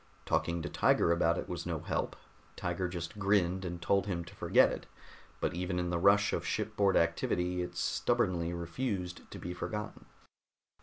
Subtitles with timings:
[0.25, 2.15] Talking to Tiger about it was no help;
[2.55, 4.87] Tiger just grinned and told him to forget it,
[5.39, 10.05] but even in the rush of shipboard activity it stubbornly refused to be forgotten.